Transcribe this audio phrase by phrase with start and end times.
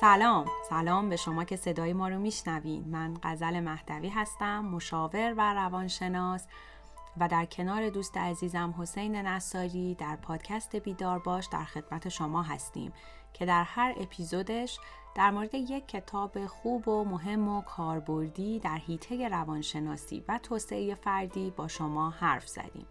[0.00, 0.46] سلام.
[0.68, 6.46] سلام به شما که صدای ما رو میشنوین من غزل مهدوی هستم مشاور و روانشناس
[7.20, 12.92] و در کنار دوست عزیزم حسین نصاری در پادکست بیدار باش در خدمت شما هستیم
[13.32, 14.78] که در هر اپیزودش
[15.14, 21.50] در مورد یک کتاب خوب و مهم و کاربردی در حیطه روانشناسی و توسعه فردی
[21.56, 22.86] با شما حرف زدیم.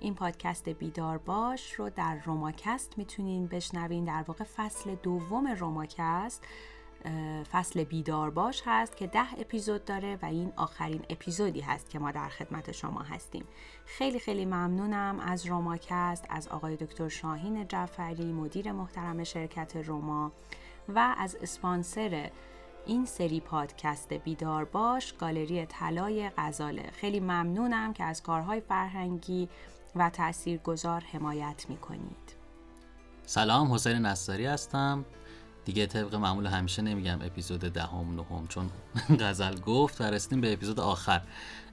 [0.00, 4.04] این پادکست بیدار باش رو در روماکست می‌تونین بشنوین.
[4.04, 6.44] در واقع فصل دوم روماکست
[7.52, 12.10] فصل بیدار باش هست که ده اپیزود داره و این آخرین اپیزودی هست که ما
[12.10, 13.44] در خدمت شما هستیم.
[13.84, 20.32] خیلی خیلی ممنونم از روماکست از آقای دکتر شاهین جعفری مدیر محترم شرکت روما
[20.88, 22.30] و از اسپانسر
[22.86, 26.90] این سری پادکست بیدار باش گالری طلای غزاله.
[26.90, 29.48] خیلی ممنونم که از کارهای فرهنگی
[29.96, 32.36] و تاثیرگذار حمایت می‌کنید.
[33.26, 35.04] سلام حسین نصاری هستم.
[35.64, 38.70] دیگه طبق معمول همیشه نمیگم اپیزود دهم نهم چون
[39.20, 41.22] غزل گفت و رسیدیم به اپیزود آخر.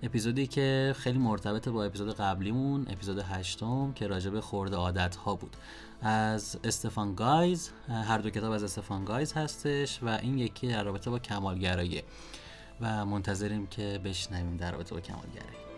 [0.04, 5.36] اپیزودی که خیلی مرتبط با اپیزود قبلیمون اپیزود هشتم که راجع به خورده عادت ها
[5.36, 5.56] بود.
[6.02, 11.10] از استفان گایز هر دو کتاب از استفان گایز هستش و این یکی در رابطه
[11.10, 12.02] با کمالگرایی.
[12.82, 15.73] و منتظریم که بشنویم در رابطه با کمالگرایی.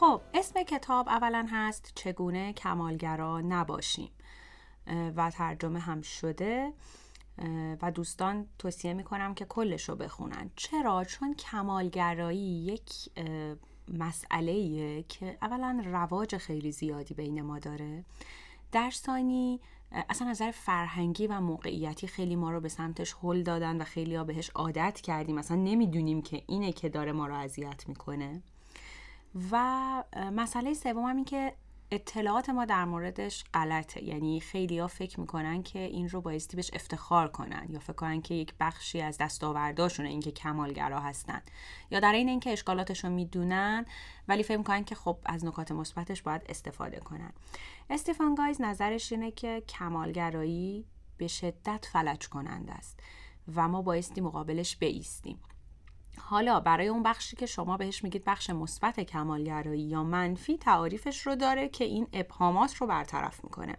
[0.00, 4.10] خب اسم کتاب اولا هست چگونه کمالگرا نباشیم
[5.16, 6.72] و ترجمه هم شده
[7.82, 10.50] و دوستان توصیه می‌کنم که کلش رو بخونن.
[10.56, 12.92] چرا؟ چون کمالگرایی یک
[13.88, 18.04] مسئله که اولا رواج خیلی زیادی بین ما داره.
[18.72, 19.60] در ثانی
[19.92, 24.24] اصلا نظر فرهنگی و موقعیتی خیلی ما رو به سمتش هل دادن و خیلی ها
[24.24, 25.38] بهش عادت کردیم.
[25.38, 28.42] اصلا نمی‌دونیم که اینه که داره ما رو اذیت می‌کنه.
[29.50, 31.54] و مسئله سوم هم این که
[31.90, 34.04] اطلاعات ما در موردش غلطه.
[34.04, 38.22] یعنی خیلی ها فکر می‌کنن که این رو بایستی بهش افتخار کنن یا فکر کنن
[38.22, 41.42] که یک بخشی از دستاورداشونه اینکه کمالگرا هستن.
[41.90, 43.86] یا در این اینکه اشکالاتش رو می‌دونن
[44.28, 47.32] ولی فکر می‌کنن که خب از نکات مثبتش باید استفاده کنن.
[47.90, 50.84] استفان گایز نظرش اینه که کمالگرایی
[51.16, 53.00] به شدت فلج کننده است
[53.54, 55.40] و ما بایستی مقابلش بیستیم
[56.20, 61.34] حالا برای اون بخشی که شما بهش میگید بخش مثبت کمالگرایی یا منفی تعاریفش رو
[61.34, 63.76] داره که این ابهامات رو برطرف می‌کنه.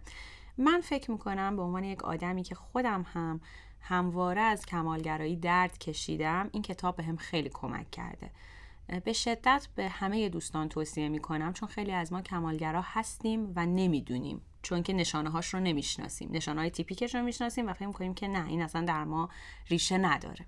[0.58, 3.40] من فکر می‌کنم به عنوان یک آدمی که خودم هم
[3.80, 8.30] همواره از کمالگرایی درد کشیدم این کتاب به هم خیلی کمک کرده.
[9.04, 14.42] به شدت به همه دوستان توصیه می‌کنم چون خیلی از ما کمالگرا هستیم و نمی‌دونیم
[14.62, 16.28] چون که نشانه هاش رو نمی‌شناسیم.
[16.32, 19.28] نشانه های تیپیکش رو می‌شناسیم و فکر می‌کنیم که نه این اصلا در ما
[19.68, 20.46] ریشه نداره.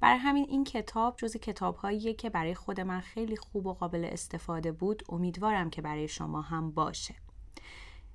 [0.00, 4.72] برای همین این کتاب جز کتاب که برای خود من خیلی خوب و قابل استفاده
[4.72, 5.02] بود.
[5.08, 7.14] امیدوارم که برای شما هم باشه.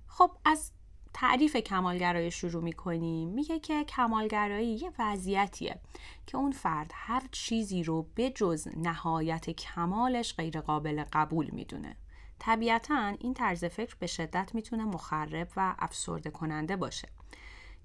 [0.08, 0.72] خب از
[1.14, 3.30] تعریف کمالگرایی شروع می‌کنیم.
[3.30, 5.80] میگه که کمالگرایی یه وضعیتیه
[6.28, 11.98] که اون فرد هر چیزی رو به جز نهایت کمالش غیر قابل قبول می‌دونه.
[12.40, 17.10] طبیعتا این طرز فکر به شدت می‌تونه مخرب و افسرده کننده باشه.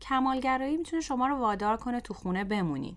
[0.00, 2.96] کمالگرایی می‌تونه شما رو وادار کنه تو خونه بمونین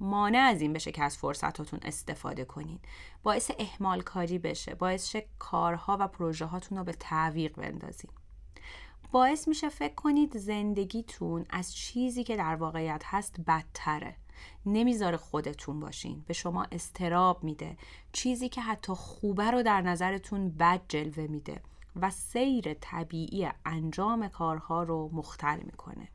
[0.00, 2.78] مانع از این بشه که از فرصتاتون استفاده کنین.
[3.22, 8.10] باعث احمال کاری بشه باعث شه کارها و پروژه هاتون رو به تعویق بندازین.
[9.12, 14.16] باعث میشه فکر کنید زندگیتون از چیزی که در واقعیت هست بدتره.
[14.66, 16.24] نمی‌ذاره خودتون باشین.
[16.26, 17.76] به شما استراب میده.
[18.12, 21.60] چیزی که حتی خوبه رو در نظرتون بد جلوه میده
[21.96, 26.08] و سیر طبیعی انجام کارها رو مختل می‌کنه.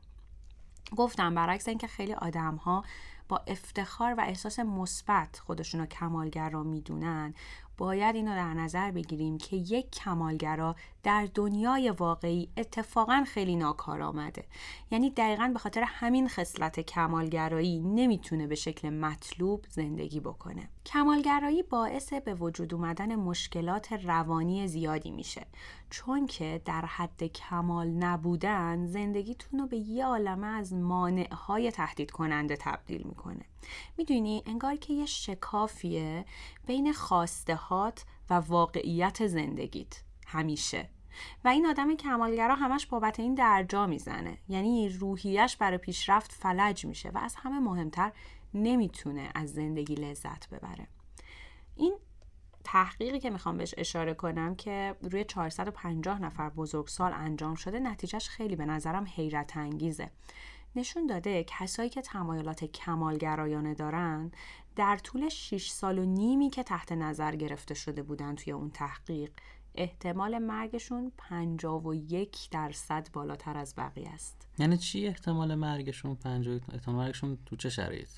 [0.96, 2.84] گفتم برعکس اینکه خیلی آدم ها
[3.28, 7.34] با افتخار و احساس مثبت خودشون رو کمالگرا می‌دونن.
[7.78, 14.44] باید اینو در نظر بگیریم که یک کمالگرا در دنیای واقعی اتفاقا خیلی ناکار آمده.
[14.90, 20.68] یعنی دقیقا به خاطر همین خصلت کمالگرایی نمی‌تونه به شکل مطلوب زندگی بکنه.
[20.86, 25.46] کمالگرایی باعث به وجود اومدن مشکلات روانی زیادی میشه
[25.90, 32.56] چون که در حد کمال نبودن زندگیتون رو به یه عالمه از مانعهای تهدید کننده
[32.60, 33.44] تبدیل می‌کنه.
[33.96, 36.24] می‌دونی انگار که یه شکافیه
[36.66, 40.02] بین خواسته هات و واقعیت زندگیت.
[40.26, 40.88] همیشه.
[41.44, 44.38] و این آدم کمالگرا همش بابت این درجا می‌زنه.
[44.48, 48.12] یعنی روحیش برای پیشرفت فلج میشه و از همه مهمتر
[48.54, 50.86] نمی‌تونه از زندگی لذت ببره.
[51.76, 51.96] این
[52.64, 58.56] تحقیقی که می‌خوام بهش اشاره کنم که روی 450 نفر بزرگسال انجام شده نتیجهش خیلی
[58.56, 60.10] به نظرم حیرت انگیزه
[60.76, 64.30] نشون داده کسایی که تمایلات کمالگرایانه دارن
[64.76, 69.30] در طول 6 سال و نیمی که تحت نظر گرفته شده بودن توی اون تحقیق
[69.74, 74.48] احتمال مرگشون 51 درصد بالاتر از بقیه است.
[74.58, 78.08] یعنی چی احتمال مرگشون 50 احتمال مرگشون تو چه شرایط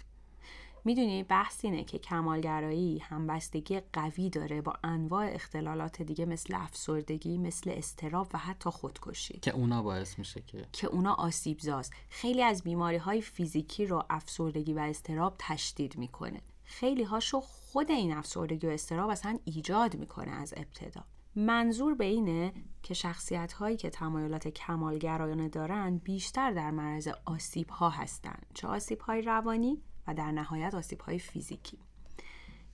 [0.87, 7.71] می‌دونی بحث اینه که کمالگرایی همبستگی قوی داره با انواع اختلالات دیگه مثل افسردگی مثل
[7.71, 9.39] استراب و حتی خودکشی.
[9.39, 14.05] که اونا باعث میشه که که اونا آسیب زاست خیلی از بیماری های فیزیکی رو
[14.11, 16.41] افسردگی و استراب تشدید می‌کنه.
[16.65, 21.05] خیلی هاشو خود این افسردگی و استراب اصلا ایجاد می‌کنه از ابتدا.
[21.37, 27.91] منظور به اینه که شخصیت هایی که تمایلات کمالگرایانه دارن بیشتر در معرض آسیب ها
[27.91, 28.39] هستن.
[28.55, 31.79] چه آسیب های روانی؟ و در نهایت آسیب های فیزیکی.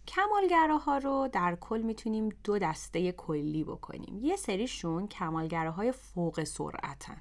[0.08, 4.18] کمالگراها رو در کل می‌تونیم دو دسته کلی بکنیم.
[4.18, 7.16] یه سریشون کمالگراهای فوق سرعتن.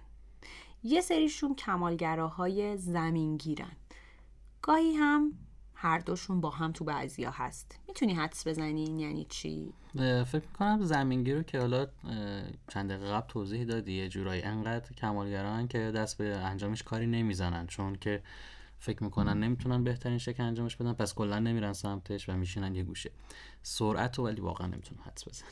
[0.84, 3.72] یه سریشون کمالگراهای زمینگیرن.
[4.62, 5.32] گاهی هم
[5.74, 7.80] هر دوشون با هم تو بعضیا هست.
[7.88, 9.74] می‌تونی حدس بزنی این یعنی چی؟
[10.26, 11.88] فکر می‌کنم زمینگیر رو که حالا
[12.68, 17.68] چند دقیقه قبل توضیح دادی یه جورایی انقدر کمالگران که دست به انجامش کاری نمی‌زنن.
[17.68, 18.24] چون که
[18.82, 23.12] فکر می‌کنن نمی‌تونن بهترین شکل انجامش بدن پس کلا نمیرن سمتش و میشینن یه گوشه.
[23.64, 25.50] سرعت رو ولی واقعا نمی‌تونن حدس بزنن.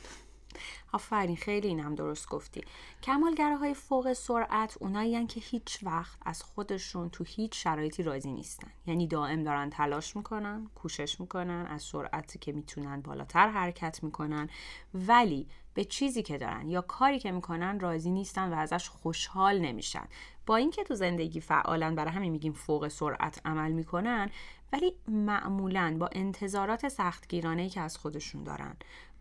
[0.92, 2.64] آفرین خیلی این هم درست گفتی.
[3.02, 8.68] کمالگره های فوق سرعت اونایی که هیچ وقت از خودشون تو هیچ شرایطی راضی نیستن.
[8.86, 14.48] یعنی دائم دارن تلاش می‌کنن کوشش می‌کنن از سرعتی که می‌تونن بالاتر حرکت می‌کنن.
[14.94, 20.04] ولی به چیزی که دارن یا کاری که می‌کنن راضی نیستن و ازش خوشحال نمیشن.
[20.50, 24.30] با اینکه تو زندگی فعالن برای همین میگیم فوق سرعت عمل می‌کنن
[24.72, 28.76] ولی معمولا با انتظارات سختگیرانه که از خودشون دارن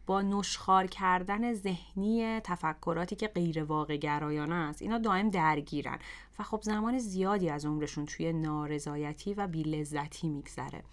[0.05, 5.99] با نشخار کردن ذهنی تفکراتی که غیر واقع گرایانه است اینا دائم درگیرن
[6.39, 10.83] و خب زمان زیادی از عمرشون توی نارضایتی و بیلذتی میگذره.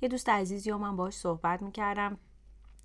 [0.00, 2.18] یه دوست عزیزی و من باش صحبت می‌کردم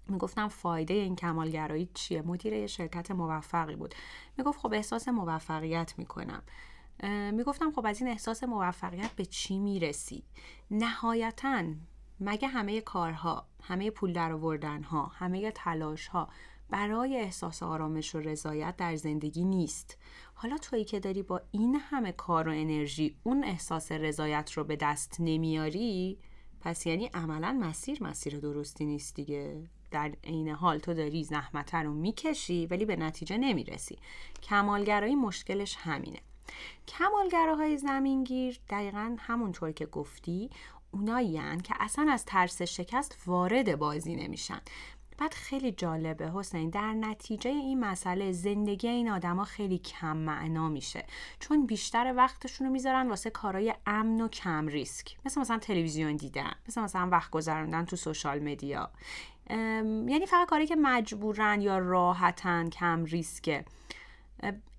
[0.08, 3.96] می‌گفتم فایده این کمالگرایی چیه؟ مدیر یه شرکت موفقی بود.
[4.38, 6.44] می‌گفت خب احساس موفقیت می‌کنم.
[7.32, 10.24] می‌گفتم خب از این احساس موفقیت به چی می‌رسی؟
[10.72, 11.64] نهایتا
[12.20, 14.32] مگه همه کارها همه پول در
[14.82, 16.30] ها همه تلاش ها
[16.70, 19.98] برای احساس آرامش و رضایت در زندگی نیست؟
[20.34, 24.76] حالا تویی که داری با این همه کار و انرژی اون احساس رضایت رو به
[24.76, 26.20] دست نمیاری
[26.62, 29.70] پس یعنی عملا مسیر مسیر درستی نیست دیگه.
[29.92, 34.00] در عین حال تو داری زحمت رو می‌کشی ولی به نتیجه نمی‌رسی.
[34.44, 36.20] کمالگرایی مشکلش همینه.
[36.88, 40.50] کمالگراهای زمینگیر دقیقا همونطور که گفتی
[40.92, 44.62] اونایی که اصلا از ترس شکست وارد بازی نمیشن.
[45.18, 51.06] بعد خیلی جالبه حسین در نتیجه این مسئله زندگی این آدما خیلی کم معنا میشه.
[51.40, 55.18] چون بیشتر وقتشون رو می‌ذارن واسه کارهای امن و کم ریسک.
[55.26, 58.90] مثل مثلا تلویزیون دیدن مثل مثلا وقت گذراندن تو سوشال مدیا.
[59.50, 63.66] یعنی فقط کاری که مجبورن یا راحتن کم ریسکه.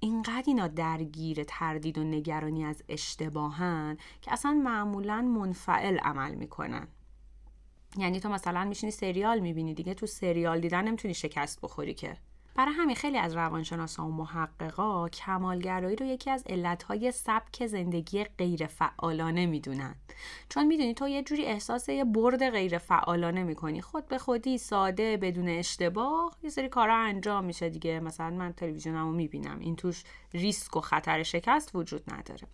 [0.01, 6.89] اینقدر اینا درگیر تردید و نگرانی از اشتباهن که اصلا معمولا منفعل عمل می‌کنن.
[7.99, 12.17] یعنی تو مثلا میشینی سریال می‌بینی دیگه تو سریال دیدن نمی‌تونی شکست بخوری که.
[12.57, 18.67] برای همین خیلی از روانشناسا و محققا کمالگرایی رو یکی از علتهای سبک زندگی غیر
[18.67, 19.95] فعالانه می‌دونن.
[20.49, 23.83] چون می‌دونی تو یه جوری احساس یه برد غیر فعالانه می‌کنی.
[23.83, 28.01] خود به خودی ساده بدون اشتباه یه سری کارا انجام میشه دیگه.
[28.01, 29.59] مثلا من تلویزیونمو می‌بینم.
[29.59, 32.49] این توش ریسک و خطر شکست وجود نداره.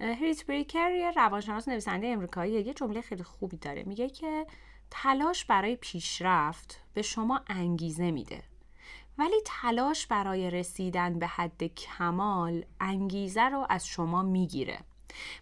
[0.00, 3.82] هریت بریکر یه روانشناس نویسنده امریکایی یه جمله خیلی خوبی داره.
[3.82, 4.46] میگه که
[4.90, 8.42] تلاش برای پیشرفت به شما انگیزه میده.
[9.20, 14.80] ولی تلاش برای رسیدن به حد کمال انگیزه رو از شما می‌گیره.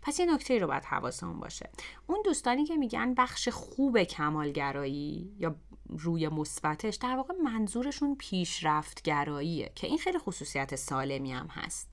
[0.03, 1.71] پس یه نکته رو باید حواسمون باشه.
[2.07, 5.55] اون دوستانی که میگن بخش خوب کمالگرایی یا
[5.89, 11.93] روی مثبتش در واقع منظورشون پیشرفتگراییه که این خیلی خصوصیت سالمی هم هست.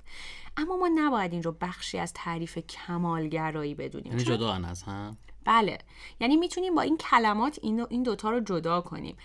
[0.58, 4.12] اما ما نباید این رو بخشی از تعریف کمالگرایی بدونیم.
[4.12, 5.78] یعنی جدا از هم؟ بله.
[6.20, 9.18] یعنی می‌تونیم با این کلمات این, این دوتا رو جدا کنیم.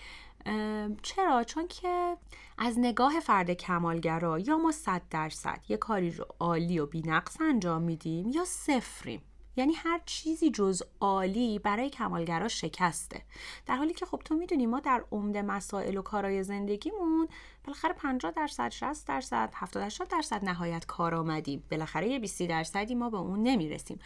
[1.02, 2.16] چرا؟ چون که
[2.58, 7.82] از نگاه فرد کمالگرا یا ما صد درصد یه کاری رو عالی و بینقص انجام
[7.82, 9.22] میدیم یا صفریم.
[9.56, 13.22] یعنی هر چیزی جز عالی برای کمالگرا شکسته.
[13.66, 17.28] در حالی که خب تو می‌دونی ما در عمده مسائل و کارهای زندگیمون
[17.64, 23.10] بالاخره 50 درصد 60 درصد 70 80 درصد نهایت کارآمدی بالاخره یه 20 درصدی ما
[23.10, 23.98] به اون نمی‌رسیم.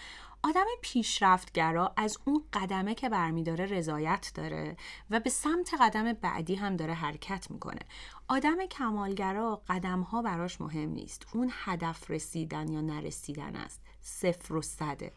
[0.44, 4.76] آدم پیشرفتگرا از اون قدمه که برمیداره رضایت داره
[5.10, 7.80] و به سمت قدم بعدی هم داره حرکت می‌کنه.
[8.28, 11.26] آدم کمالگرا قدم ها براش مهم نیست.
[11.34, 13.80] اون هدف رسیدن یا نرسیدن است.
[14.00, 15.12] صفر و صده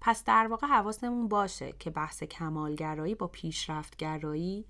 [0.00, 4.64] پس در واقع حواسمون باشه که بحث کمالگرایی با پیشرفتگرایی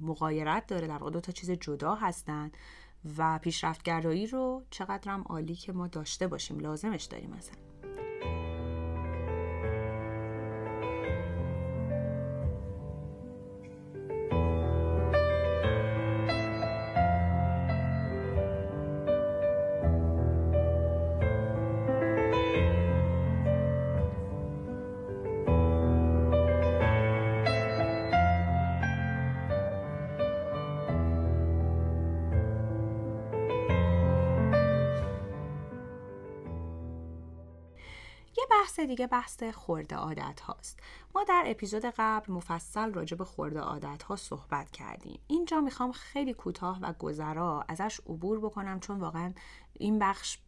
[0.00, 0.86] مقایرت داره.
[0.86, 2.52] در واقع دو تا چیز جدا هستن
[3.18, 6.58] و پیشرفتگرایی رو چقدرم عالی که ما داشته باشیم.
[6.58, 7.75] لازمش داریم مثلا
[38.86, 40.80] دیگه بحث خورده عادت هاست.
[41.14, 45.20] ما در اپیزود قبل مفصل راجع به خورده عادت ها صحبت کردیم.
[45.26, 49.32] اینجا می‌خوام خیلی کوتاه و گذرا ازش عبور بکنم چون واقعا
[49.72, 50.38] این بخش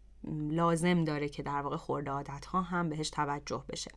[0.50, 3.90] لازم داره که در واقع خورده عادت ها هم بهش توجه بشه.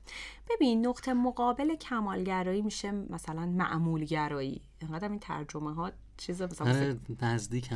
[0.49, 4.61] ببین نقطه مقابل کمالگرایی میشه مثلا معمولگرایی.
[4.81, 7.69] اینقدر این ترجمه ها چیز مثلا آره، نزدیک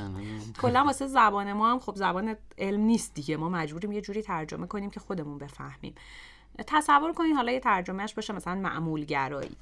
[0.62, 3.38] کلا واسه زبان ما هم خب زبان علم نیست دیگه.
[3.38, 5.96] ما مجبوریم یه جوری ترجمه کنیم که خودمون بفهمیم.
[6.68, 9.58] تصور کنید حالا یه ترجمهش باشه مثلا معمول گرایی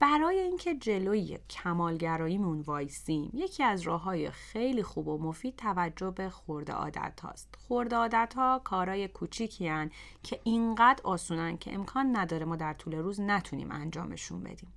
[0.00, 6.30] برای اینکه جلوی کمالگراییمون وایسیم یکی از راه های خیلی خوب و مفید توجه به
[6.30, 7.54] خورده عادت هاست.
[7.58, 9.90] خورده عادت ها کارای کوچیکی هن
[10.22, 14.72] که اینقدر آسونن که امکان نداره ما در طول روز نتونیم انجامشون بدیم.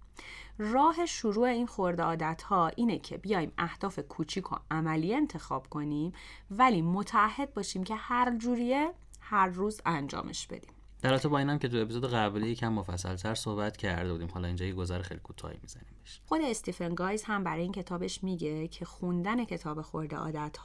[0.58, 6.14] راه شروع این خورده عادت ها اینه که بیایم اهداف کوچیک و عملی انتخاب کنیم
[6.52, 10.72] ولی متعهد باشیم که هر جوریه هر روز انجامش بدیم.
[11.04, 14.30] در با اینم که تو اپیزود قبلی یکم مفصل تر صحبت کرده بودیم.
[14.34, 16.22] حالا اینجا یه گذر خیلی کوتاهی می‌زنیم بهش.
[16.26, 20.58] خود استیفن گایز هم برای این کتابش میگه که خوندن کتاب خورده عادت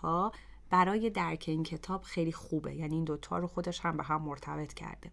[0.70, 2.74] برای درک این کتاب خیلی خوبه.
[2.74, 5.10] یعنی این دوتا رو خودش هم به هم مرتبط کرده.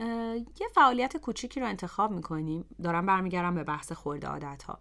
[0.00, 4.78] یه فعالیت کوچیکی رو انتخاب می‌کنیم دارم برمیگردم به بحث خورده عادت ها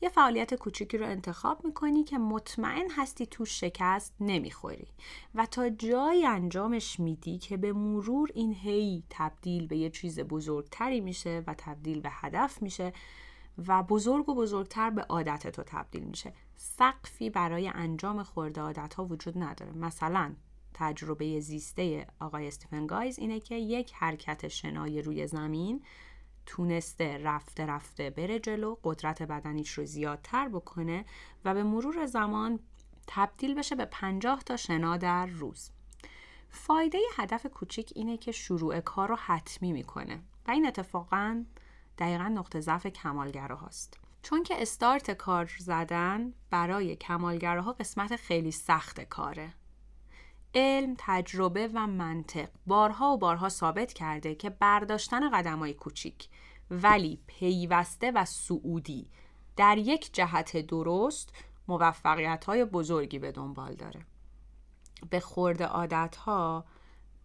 [0.00, 4.88] یه فعالیت کوچیکی رو انتخاب می‌کنی که مطمئن هستی تو شکست نمی‌خوری
[5.34, 11.00] و تا جایی انجامش میدی که به مرور این هی تبدیل به یه چیز بزرگتری
[11.00, 12.92] میشه و تبدیل به هدف میشه
[13.66, 16.32] و بزرگ و بزرگتر به عادت تو تبدیل میشه.
[16.56, 19.72] سقفی برای انجام خورده عادت ها وجود نداره.
[19.72, 20.34] مثلا
[20.78, 25.82] تجربه زیسته آقای استیفن گایز اینه که یک حرکت شنای روی زمین
[26.46, 31.04] تونسته رفته رفته بره جلو قدرت بدنیش رو زیادتر بکنه
[31.44, 32.60] و به مرور زمان
[33.06, 35.70] تبدیل بشه به پنجاه تا شنا در روز.
[36.50, 41.44] فایده هدف کوچیک اینه که شروع کار رو حتمی می‌کنه و این اتفاقا
[41.98, 49.54] دقیقا نقطه ضعف کمالگراهاست چون که استارت کار زدن برای کمالگراها قسمت خیلی سخت کاره.
[50.56, 52.48] علم، تجربه و منطق.
[52.66, 56.28] بارها و بارها ثابت کرده که برداشتن قدم های کوچیک
[56.70, 59.08] ولی پیوسته و سعودی
[59.56, 61.32] در یک جهت درست
[61.68, 64.06] موفقیت های بزرگی به دنبال داره.
[65.10, 66.64] به خورد عادت ها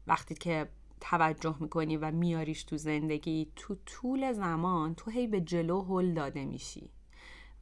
[0.07, 0.69] وقتی که
[1.01, 6.45] توجه می‌کنی و میاریش تو زندگی تو طول زمان تو هی به جلو هل داده
[6.45, 6.89] میشی.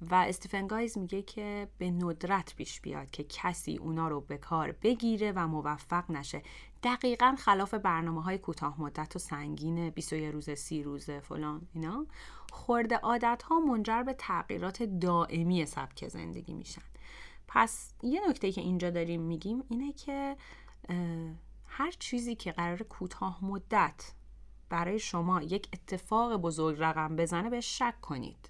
[0.01, 4.71] و استیفن گایز میگه که به ندرت پیش بیاد که کسی اونا رو به کار
[4.71, 6.41] بگیره و موفق نشه.
[6.83, 12.05] دقیقا خلاف برنامه های کوتاه مدت و سنگین 21 روزه سی روزه فلان اینا
[12.51, 16.81] خورده عادت ها منجر به تغییرات دائمی سبک زندگی میشن.
[17.47, 20.37] پس یه نکته که اینجا داریم میگیم اینه که
[21.67, 24.11] هر چیزی که قرار کوتاه مدت
[24.69, 28.49] برای شما یک اتفاق بزرگ رقم بزنه به شک کنید.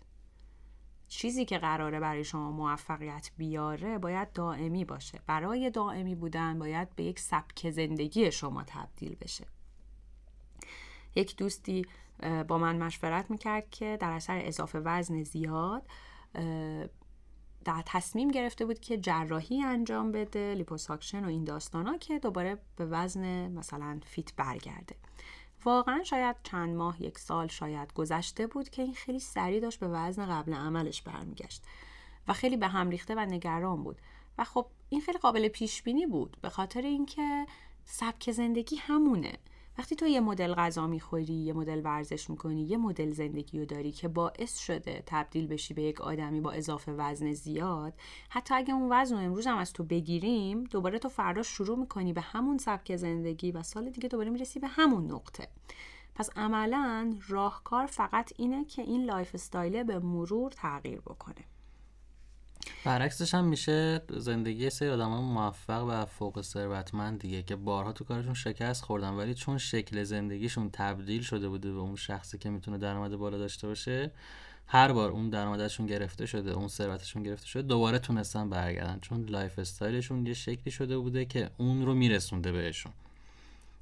[1.09, 5.19] چیزی که قراره برای شما موفقیت بیاره باید دائمی باشه.
[5.27, 9.45] برای دائمی بودن باید به یک سبک زندگی شما تبدیل بشه.
[11.15, 11.85] یک دوستی
[12.47, 15.87] با من مشورت می‌کرد که در اثر اضافه وزن زیاد
[17.65, 22.85] در تصمیم گرفته بود که جراحی انجام بده لیپوساکشن و این داستانا که دوباره به
[22.85, 24.95] وزن مثلا fit برگرده.
[25.65, 29.87] واقعا شاید چند ماه یک سال شاید گذشته بود که این خیلی سریع داشت به
[29.87, 31.63] وزن قبل عملش برمیگشت
[32.27, 33.97] و خیلی به هم ریخته و نگران بود.
[34.37, 37.45] و خب این خیلی قابل پیش بینی بود به خاطر اینکه
[37.85, 39.33] سبک زندگی همونه.
[39.79, 43.91] وقتی تو یه مدل غذا می‌خوری یه مدل ورزش می‌کنی یه مدل زندگی رو داری
[43.91, 47.93] که باعث شده تبدیل بشی به یک آدمی با اضافه وزن زیاد
[48.29, 52.13] حتی اگه اون وزن رو امروز هم از تو بگیریم دوباره تو فردا شروع می‌کنی
[52.13, 55.47] به همون سبک زندگی و سال دیگه دوباره می‌رسی به همون نقطه.
[56.15, 61.45] پس عملا راهکار فقط اینه که این lifestyle به مرور تغییر بکنه.
[62.85, 68.03] برعکسش هم میشه زندگی یه سری آدم موفق و فوق ثروتمند دیگه که بارها تو
[68.03, 72.77] کارشون شکست خوردن ولی چون شکل زندگیشون تبدیل شده بوده به اون شخصی که می‌تونه
[72.77, 74.11] درآمد بالا داشته باشه
[74.67, 78.99] هر بار اون درآمدشون گرفته شده اون ثروتشون گرفته شده دوباره تونستن برگردن.
[78.99, 82.93] چون lifestyle شون یه شکلی شده بوده که اون رو میرسونده بهشون.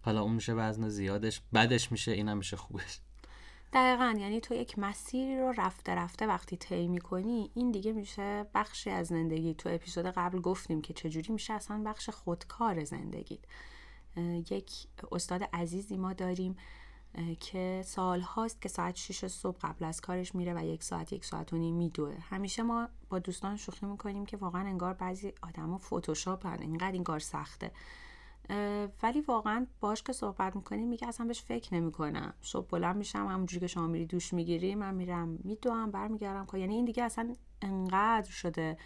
[0.02, 3.00] حالا اون میشه وزن زیادش بدش میشه اینم میشه خوبش.
[3.74, 8.90] دقیقا یعنی تو یک مسیری رو رفته رفته وقتی طی می‌کنی این دیگه میشه بخشی
[8.90, 9.54] از زندگی.
[9.54, 13.40] تو اپیزود قبل گفتیم که چجوری میشه اصلا بخش خودکار زندگی.
[14.52, 16.58] یک استاد عزیزی ما داریم
[17.40, 21.26] که سال هاست که ساعت 6 صبح قبل از کارش میره و یک ساعت یک
[21.26, 22.18] ساعت و نیم میدوه.
[22.22, 27.04] همیشه ما با دوستان شوخی می‌کنیم که واقعا انگار بعضی آدما فتوشاپ هن اینقدر این
[27.04, 27.72] کار سخته.
[29.04, 32.34] ولی واقعا باش که صحبت می‌کنیم میگه اصلا بهش فکر نمی‌کنم.
[32.42, 36.86] صبح بلند میشم همونجوری که شما میری دوش می‌گیری من میرم میدوام برمیگردم یعنی این
[36.86, 38.78] دیگه اصلا انقدر شده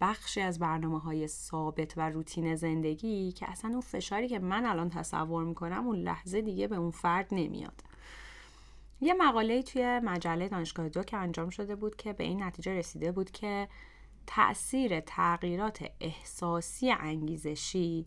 [0.00, 4.90] بخشی از برنامه های ثابت و روتین زندگی که اصلا اون فشاری که من الان
[4.90, 7.82] تصور می‌کنم اون لحظه دیگه به اون فرد نمیاد.
[9.00, 13.12] یه مقاله توی مجله دانشگاه دو که انجام شده بود که به این نتیجه رسیده
[13.12, 13.68] بود که
[14.26, 18.06] تاثیر تغییرات احساسی انگیزشی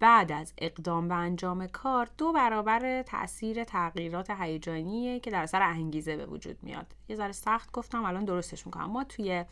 [0.00, 6.16] بعد از اقدام به انجام کار دو برابر تاثیر تغییرات هیجانیه که در سر انگیزه
[6.16, 6.86] به وجود میاد.
[7.08, 8.90] یه ذره سخت گفتم الان درستش می‌کنم.
[8.90, 9.44] ما توی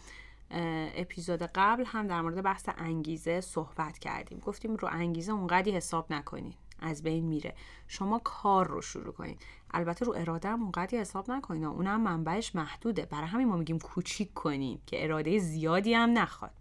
[0.97, 4.39] اپیزود قبل هم در مورد بحث انگیزه صحبت کردیم.
[4.39, 7.55] گفتیم رو انگیزه اونقدی حساب نکنید از بین میره.
[7.89, 13.07] شما کار رو شروع کنید البته رو اراده هم اونقدی حساب نکنید اونم منبعش محدوده.
[13.07, 16.53] برای همین ما میگیم کوچیک کنید که اراده زیادی هم نخواد.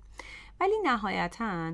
[0.59, 1.73] ولی نهایتا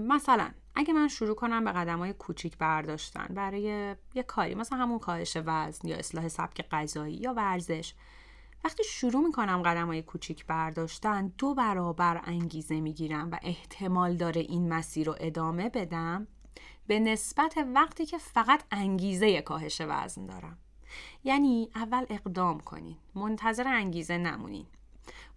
[0.00, 4.98] مثلا اگه من شروع کنم به قدم های کوچیک برداشتن برای یه کاری مثلا همون
[4.98, 7.94] کاهش وزن یا اصلاح سبک غذایی یا ورزش
[8.64, 14.68] وقتی شروع می‌کنم قدم های کوچیک برداشتن دو برابر انگیزه می‌گیرم و احتمال داره این
[14.68, 16.26] مسیر رو ادامه بدم
[16.86, 20.58] به نسبت وقتی که فقط انگیزه کاهش وزن دارم.
[21.24, 24.66] یعنی اول اقدام کنین منتظر انگیزه نمونین.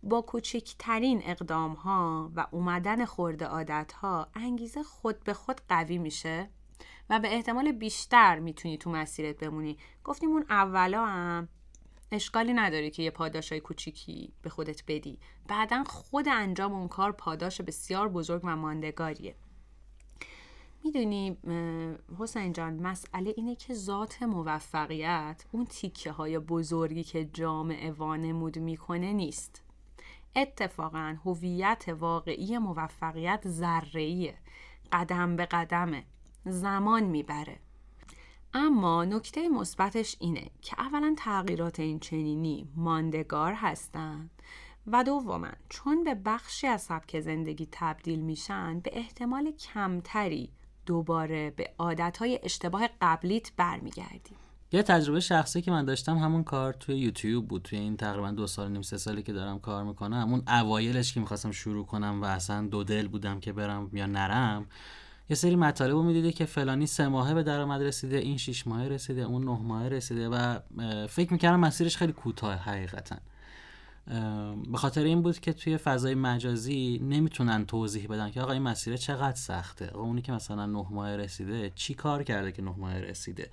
[0.03, 6.49] با کوچکترین اقدام ها و اومدن خورده عادت ها انگیزه خود به خود قوی میشه
[7.09, 9.77] و به احتمال بیشتر می‌تونی تو مسیرت بمونی.
[10.03, 11.49] گفتیم اون اولا هم
[12.11, 15.19] اشکالی نداره که یه پاداش های کوچیکی به خودت بدی.
[15.47, 19.35] بعدا خود انجام اون کار پاداش بسیار بزرگ و ماندگاریه.
[20.85, 21.37] می‌دونی
[22.19, 29.13] حسین جان مسئله اینه که ذات موفقیت اون تیکه های بزرگی که جامعه وانمود می‌کنه
[29.13, 29.63] نیست.
[30.35, 34.37] اتفاقا هویت واقعی موفقیت ذره‌ایه.
[34.91, 36.03] قدم به قدمه.
[36.45, 37.59] زمان می‌بره.
[38.53, 44.29] اما نکته مثبتش اینه که اولا تغییرات این چنینی ماندگار هستند
[44.87, 50.49] و دوما چون به بخشی از سبک زندگی تبدیل میشن به احتمال کمتری
[50.85, 54.35] دوباره به عادتهای اشتباه قبلیت برمیگردی
[54.71, 58.47] یه تجربه شخصی که من داشتم همون کار توی یوتیوب بود توی این تقریبا دو
[58.47, 60.27] سال نیم سه سالی که دارم کار می‌کنم.
[60.31, 64.65] اون اوایلش که می‌خواستم شروع کنم و اصلا دو دل بودم که برم یا نرم
[65.29, 68.87] یه سری مطالب رو می‌دیده که فلانی سه ماهه به درآمد رسیده این شیش ماهه
[68.87, 70.59] رسیده اون نه ماهه رسیده و
[71.07, 73.15] فکر می‌کردم مسیرش خیلی کوتاه حقیقتا.
[74.71, 78.97] به خاطر این بود که توی فضای مجازی نمی‌تونن توضیح بدن که آقا این مسیر
[78.97, 79.89] چقدر سخته.
[79.89, 83.49] آقا اونی که مثلا نه ماه رسیده چی کار کرده که نه ماه رسیده؟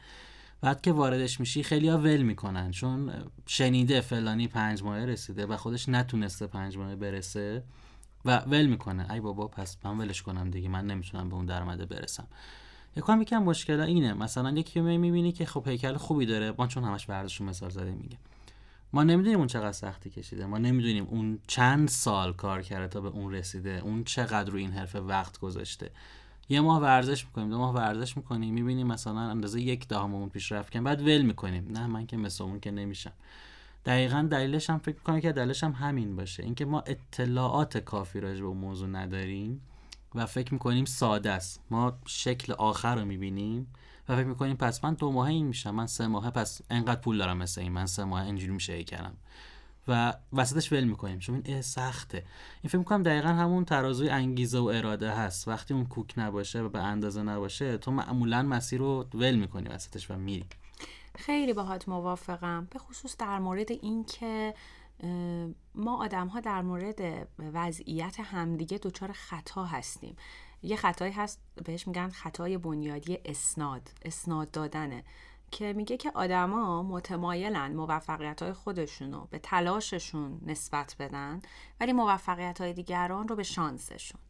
[0.61, 2.71] بعد که واردش میشی خیلی ها ول می‌کنن.
[2.71, 3.13] چون
[3.47, 7.63] شنیده فلانی پنج ماه رسیده و خودش نتونسته پنج ماه برسه
[8.25, 9.13] و ول می‌کنه.
[9.13, 10.69] ای بابا پس من ولش کنم دیگه.
[10.69, 12.27] من نمی‌تونم به اون درآمد برسم.
[12.97, 14.15] یکم یکم مشکل اینه.
[14.15, 18.17] مثلا یکی می‌بینی که خب هیکل خوبی داره ما چون همش ورزش مثال زده میگه.
[18.92, 20.46] ما نمی‌دونیم اون چقدر سختی کشیده.
[20.46, 23.81] ما نمی‌دونیم اون چند سال کار کرده تا به اون رسیده.
[23.85, 25.90] اون چقدر رو این حرفه وقت گذاشته.
[26.48, 30.72] یه ماه ورزش می‌کنیم دو ماه ورزش می‌کنیم می‌بینیم مثلا اندازه یک دهم اون پیشرفت
[30.72, 31.68] کنیم بعد ول می‌کنیم.
[31.70, 33.12] نه من که مثل اون که نمیشم.
[33.85, 36.42] دقیقا دلیلش هم فکر می‌کنم که دلیلش هم همین باشه.
[36.42, 39.61] اینکه ما اطلاعات کافی راجع به موضوع نداریم
[40.14, 41.61] و فکر می‌کنیم ساده است.
[41.70, 43.66] ما شکل آخر رو می‌بینیم.
[44.11, 47.18] و فکر می‌کنیم پس من دو ماه این میشم من سه ماه پس انقدر پول
[47.18, 49.16] دارم مثل این من سه ماه اینجوری میشه کردم
[49.88, 52.25] و وسطش ول می‌کنیم چون این سخته.
[52.62, 55.49] این فکر می‌کنم دقیقا همون ترازوی انگیزه و اراده هست.
[55.49, 60.11] وقتی اون کوک نباشه و به اندازه نباشه تو معمولا مسیر رو ول می‌کنی وسطش
[60.11, 60.44] و میری.
[61.14, 62.68] خیلی باهات موافقم.
[62.70, 64.55] به خصوص در مورد اینکه
[65.75, 70.16] ما آدم ها در مورد وضعیت همدیگه دچار خطا هستیم.
[70.62, 75.05] یه خطایی هست بهش میگن خطای بنیادی اسناد اسناد دادنه
[75.51, 81.42] که میگه که آدما متمایلن موفقیت های خودشون رو به تلاششون نسبت بدن
[81.81, 84.20] ولی موفقیت های دیگران رو به شانسشون.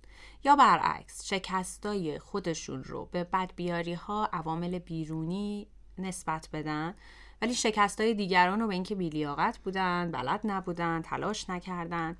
[0.45, 5.67] یا برعکس شکستای خودشون رو به بدبیاری ها عوامل بیرونی
[5.99, 6.95] نسبت بدن
[7.43, 12.17] ولی شکستای دیگران رو به اینکه بیلیاقت بودن بلد نبودن تلاش نکردن.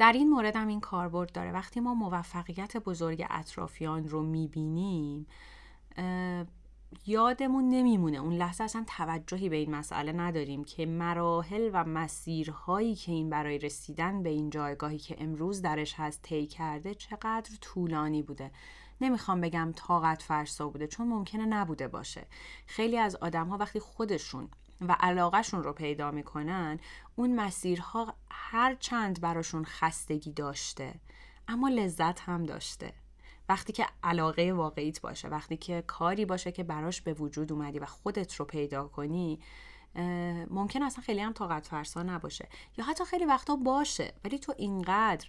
[0.00, 1.52] در این مورد هم این کاربرد داره.
[1.52, 5.26] وقتی ما موفقیت بزرگ اطرافیان رو می‌بینیم
[7.06, 8.18] یادمون نمیمونه.
[8.18, 13.58] اون لحظه اصلا توجهی به این مسئله نداریم که مراحل و مسیرهایی که این برای
[13.58, 18.50] رسیدن به این جایگاهی که امروز درش هست طی کرده چقدر طولانی بوده.
[19.00, 22.26] نمی‌خوام بگم طاقت فرسا بوده چون ممکنه نبوده باشه.
[22.66, 24.48] خیلی از آدم ها وقتی خودشون
[24.80, 26.78] و علاقهشون رو پیدا می‌کنن
[27.16, 30.94] اون مسیرها هر چند براشون خستگی داشته
[31.48, 32.92] اما لذت هم داشته.
[33.48, 37.86] وقتی که علاقه واقعیت باشه وقتی که کاری باشه که براش به وجود اومدی و
[37.86, 39.40] خودت رو پیدا کنی
[40.50, 42.48] ممکن اصلا خیلی هم طاقت فرسا نباشه.
[42.78, 45.28] یا حتی خیلی وقتا باشه ولی تو اینقدر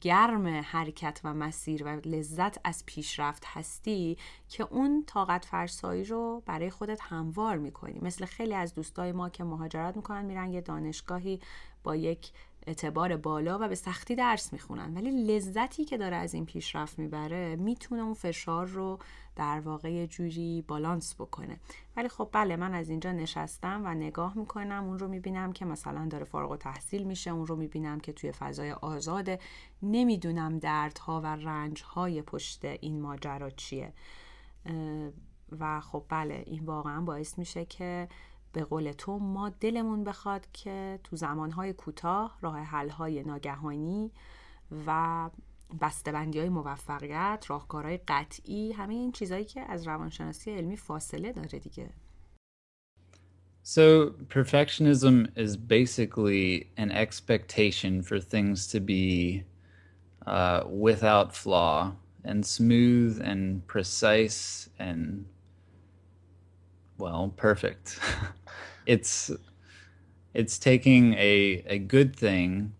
[0.00, 4.18] گرم حرکت و مسیر و لذت از پیشرفت هستی
[4.48, 7.98] که اون طاقت فرسایی رو برای خودت هموار می‌کنی.
[8.02, 11.40] مثل خیلی از دوستای ما که مهاجرت می‌کنن میرن یه دانشگاهی
[11.82, 12.32] با یک
[12.66, 14.94] اعتبار بالا و به سختی درس می‌خونن.
[14.96, 18.98] ولی لذتی که داره از این پیشرفت می‌بره می‌تونه اون فشار رو
[19.36, 21.60] در واقع یه جوری بالانس بکنه.
[21.96, 26.06] ولی خب بله من از اینجا نشستم و نگاه می‌کنم اون رو می‌بینم که مثلا
[26.06, 29.38] داره فارغ و تحصیل میشه اون رو می‌بینم که توی فضای آزاده.
[29.82, 33.92] نمی‌دونم دردها و رنجهای پشت این ماجرا چیه.
[35.58, 38.08] و خب بله این واقعا باعث میشه که
[38.56, 44.10] به قول تو ما دلمون بخواد که تو زمانهای کوتاه راه حلهای ناگهانی
[44.86, 45.30] و
[45.80, 51.90] بسته‌بندی های موفقیت راهکارهای قطعی همه این چیزهایی که از روانشناسی علمی فاصله داره دیگه.
[53.62, 59.44] So, perfectionism is basically an expectation for things to be
[60.26, 61.92] uh, without flaw
[62.24, 65.26] and smooth and precise and,
[66.97, 67.99] well, perfect.
[68.85, 69.31] it's
[70.33, 72.73] it's taking a, a good thing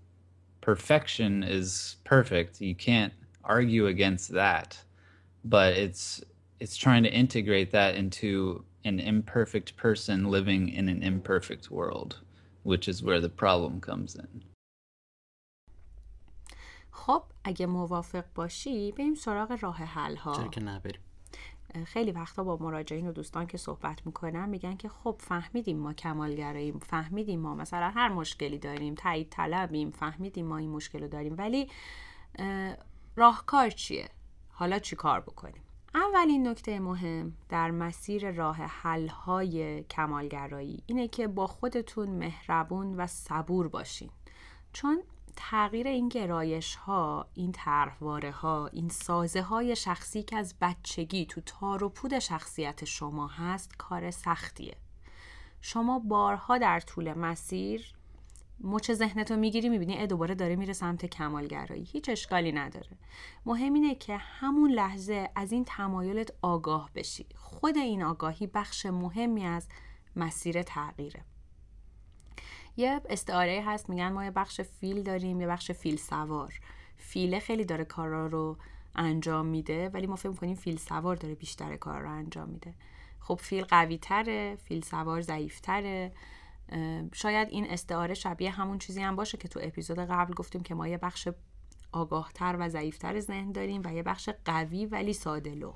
[0.62, 4.78] perfection is perfect you can't argue against that
[5.44, 6.24] but it's
[6.60, 12.20] it's trying to integrate that into an imperfect person living in an imperfect world
[12.64, 14.44] which is where the problem comes in
[16.92, 21.02] خب اگه موافق باشی بریم سراغ راه حل ها چرا که نبریم
[21.85, 26.79] خیلی وقتا با مراجعین و دوستان که صحبت می‌کنن میگن که خب فهمیدیم ما کمالگراییم
[26.79, 31.35] فهمیدیم ما مثلا هر مشکلی داریم تایید طلبیم فهمیدیم ما این مشکل رو داریم.
[31.39, 31.71] ولی
[33.17, 34.09] راهکار چیه؟
[34.49, 35.63] حالا چی کار بکنیم؟
[35.95, 43.07] اولین نکته مهم در مسیر راه حل های کمالگرایی اینه که با خودتون مهربون و
[43.07, 44.11] صبور باشین.
[44.73, 45.03] چون
[45.37, 51.41] تغییر این گرایش ها این طرحواره ها این سازه های شخصی که از بچگی تو
[51.41, 54.77] تار و پود شخصیت شما هست کار سختیه.
[55.61, 57.93] شما بارها در طول مسیر
[58.61, 61.85] مچ ذهنتو می‌گیری می‌بینی اه دوباره داره میره سمت کمالگرایی.
[61.85, 62.91] هیچ اشکالی نداره.
[63.47, 67.27] مهم اینه که همون لحظه از این تمایلت آگاه بشی.
[67.37, 69.69] خود این آگاهی بخش مهمی از
[70.17, 71.25] مسیر تغییره.
[72.77, 76.61] یه استعاره هست میگن ما یه بخش فیل داریم یه بخش فیل سوار.
[76.97, 78.57] فیله خیلی داره کارا رو
[78.95, 82.75] انجام میده ولی ما فکر می‌کنیم فیل سوار داره بیشتر کار رو انجام میده.
[83.21, 86.13] خب فیل قوی تره فیل سوار ضعیف تره.
[87.13, 90.89] شاید این استعاره شبیه همون چیزی هم باشه که تو اپیزود قبل گفتیم که ما
[90.89, 91.29] یه بخش
[91.93, 95.75] آگاهتر و ضعیفتر ذهن داریم و یه بخش قوی ولی سادلو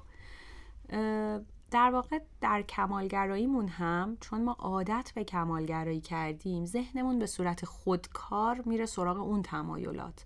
[1.71, 8.63] در واقع در کمالگراییمون هم چون ما عادت به کمالگرایی کردیم ذهنمون به صورت خودکار
[8.67, 10.25] میره سراغ اون تمایلات.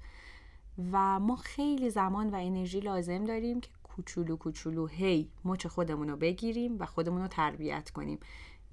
[0.93, 6.17] و ما خیلی زمان و انرژی لازم داریم که کوچولو کوچولو هی مچ خودمون رو
[6.17, 8.19] بگیریم و خودمون رو تربیت کنیم.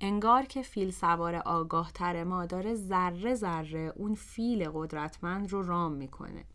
[0.01, 5.91] انگار که فیل سوار آگاه تر ما داره ذره ذره اون فیل قدرتمند رو رام
[5.91, 6.45] می‌کنه.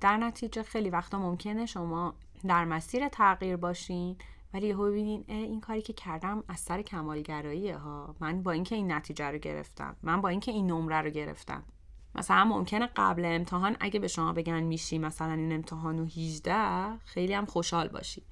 [0.00, 2.14] در نتیجه خیلی وقتا ممکنه شما
[2.46, 4.16] در مسیر تغییر باشین
[4.54, 8.16] ولی یهو ببینین این کاری که کردم از سر کمالگراییه ها.
[8.20, 11.62] من با اینکه این نتیجه رو گرفتم من با اینکه این نمره رو گرفتم.
[12.14, 17.32] مثلا ممکنه قبل امتحان اگه به شما بگن میشی مثلا این امتحان و 18 خیلی
[17.32, 18.22] هم خوشحال باشی.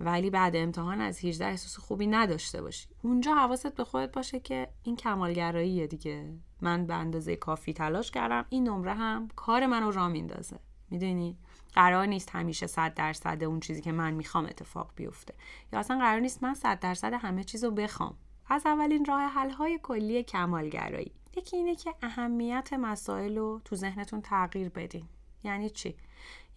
[0.00, 2.88] ولی بعد امتحان از 18 احساس خوبی نداشته باشی.
[3.02, 6.34] اونجا حواست به خودت باشه که این کمالگراییه دیگه.
[6.60, 10.58] من به اندازه کافی تلاش کردم این نمره هم کار منو را میندازه.
[10.90, 11.38] می‌دونی؟
[11.76, 15.34] قرار نیست همیشه صد درصد اون چیزی که من می‌خوام اتفاق بیفته.
[15.72, 18.16] یا اصلا قرار نیست من صد درصد همه چیز رو بخوام.
[18.48, 21.12] از اولین راه حل های کلی کمالگرایی.
[21.36, 25.08] یکی اینه که اهمیت مسائل رو تو ذهنتون تغییر بدین.
[25.44, 25.96] یعنی چی؟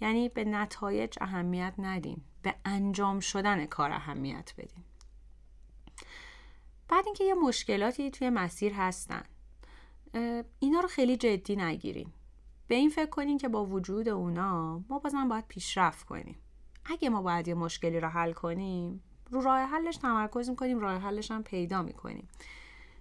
[0.02, 2.22] یعنی به نتایج اهمیت ندین.
[2.42, 4.84] به انجام شدن کار اهمیت بدین.
[6.88, 9.24] بعد اینکه یه مشکلاتی توی مسیر هستن.
[10.60, 12.14] اینا رو خیلی جدی نگیرین.
[12.70, 16.36] به این فکر کنین که با وجود اونا ما بازم باید پیشرفت کنیم.
[16.86, 21.32] اگه ما باید یه مشکلی رو حل کنیم رو راه حلش تمرکز می‌کنیم راه حلش
[21.32, 22.28] هم پیدا می‌کنیم.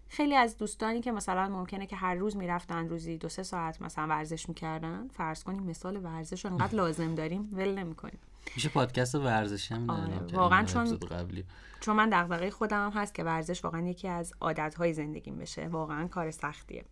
[0.08, 4.06] خیلی از دوستانی که مثلا ممکنه که هر روز می‌رفتن روزی دو سه ساعت مثلا
[4.06, 8.18] ورزش می‌کردن فرض کنیم مثال ورزش رو انقدر لازم داریم ول نمی‌کنیم.
[8.54, 10.18] میشه پادکست ورزشی هم آره.
[10.32, 11.44] واقعا چون قبلی.
[11.80, 15.68] چون من دغدغه خودم هم هست که ورزش واقعا یکی از عادتهای زندگیم بشه.
[15.68, 16.84] واقعا کار سختیه.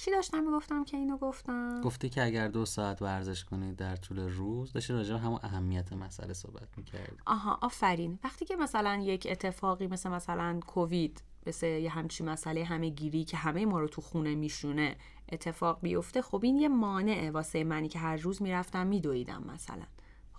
[0.00, 4.18] چی داشتم می‌گفتم که اینو گفتم؟ گفتی که اگر دو ساعت ورزش کنید در طول
[4.18, 7.16] روز داشتی راجع به همون اهمیت مسئله صحبت می‌کردی.
[7.26, 8.18] آها آفرین.
[8.24, 13.36] وقتی که مثلا یک اتفاقی مثل مثلا کووید مثل یه همچی مسئله همه گیری که
[13.36, 14.96] همه ما رو تو خونه میشونه
[15.32, 19.84] اتفاق بیفته خب این یه مانعه واسه منی که هر روز می‌رفتم میدویدم مثلا.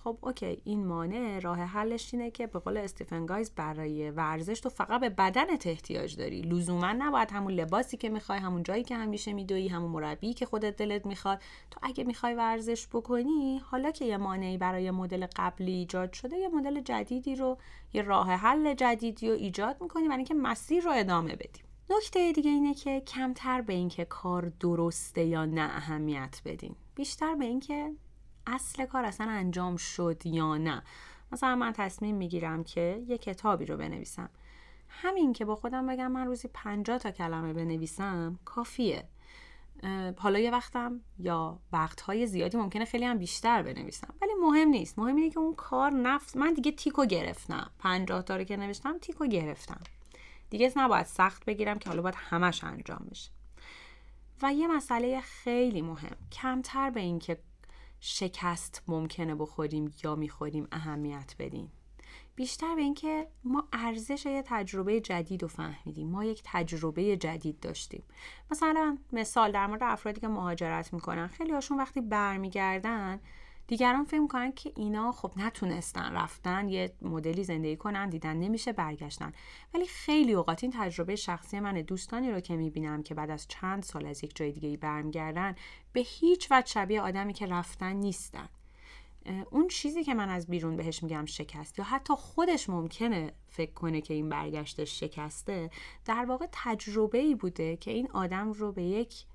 [0.04, 4.70] خب اوکی این مانع راه حلش اینه که به قول استیفن گایز برای ورزش تو
[4.70, 6.42] فقط به بدنت احتیاج داری.
[6.42, 10.76] لزوما نباید همون لباسی که می‌خوای همون جایی که همیشه میدوی همون مربی که خودت
[10.76, 11.42] دلت می‌خواد.
[11.72, 16.50] تو اگه می‌خوای ورزش بکنی حالا که یه مانعی برای مدل قبلی ایجاد شده یه
[16.50, 17.58] مدل جدیدی رو
[17.94, 22.52] یه راه حل جدیدی رو ایجاد می‌کنی برای اینکه مسیر رو ادامه بدیم نکته دیگه
[22.52, 26.76] اینه که کمتر به اینکه کار درسته یا نه اهمیت بدین.
[26.96, 27.94] بیشتر به اینکه
[28.54, 30.84] اصل کار اصلا انجام شد یا نه.
[31.32, 34.30] مثلا من تصمیم می‌گیرم که یه کتابی رو بنویسم.
[34.90, 39.04] همین که با خودم بگم من روزی 50 تا کلمه بنویسم کافیه.
[40.18, 44.14] حالا یه وقتم یا وقتهای زیادی ممکنه خیلی هم بیشتر بنویسم.
[44.22, 45.00] ولی مهم نیست.
[45.00, 47.70] مهم اینه که اون کار نفس من دیگه تیکو گرفتم.
[47.80, 49.82] 50 تا رو که نوشتم تیکو گرفتم.
[50.50, 53.32] دیگه نباید سخت بگیرم که حالا باید همش انجام بشه.
[54.42, 56.16] و یه مسئله خیلی مهم.
[56.32, 57.38] کمتر به اینکه
[58.00, 61.72] شکست ممکنه بخوریم یا می‌خوریم اهمیت بدیم.
[62.36, 66.10] بیشتر به اینکه ما ارزش یه تجربه جدید رو فهمیدیم.
[66.10, 68.04] ما یک تجربه جدید داشتیم.
[68.52, 73.20] مثلا مثال در مورد افرادی که مهاجرت می‌کنن خیلی هاشون وقتی برمیگردن
[73.70, 79.34] دیگران فکر می‌کنن که اینا خب نتونستن رفتن یه مدلی زندگی کنن دیدن نمیشه برگشتن.
[79.74, 83.84] ولی خیلی اوقات این تجربه شخصی من دوستانی رو که می‌بینم که بعد از چند
[83.84, 85.56] سال از یک جای دیگه برمیگردن
[85.94, 88.50] به هیچ وجه شبیه آدمی که رفتن نیستن.
[89.52, 94.02] اون چیزی که من از بیرون بهش میگم شکست یا حتی خودش ممکنه فکر کنه
[94.02, 95.70] که این برگشتش شکسته
[96.06, 99.26] در واقع تجربه ای بوده که این آدم رو به یک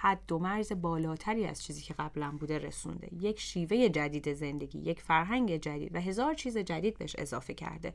[0.00, 3.08] حد و مرز بالاتری از چیزی که قبلا بوده رسونده.
[3.20, 7.94] یک شیوه جدید زندگی یک فرهنگ جدید و هزار چیز جدید بهش اضافه کرده.